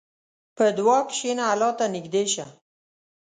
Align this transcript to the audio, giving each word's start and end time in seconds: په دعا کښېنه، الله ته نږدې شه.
په 0.55 0.65
دعا 0.77 0.99
کښېنه، 1.09 1.43
الله 1.51 1.71
ته 1.79 1.85
نږدې 1.95 2.23
شه. 2.33 2.45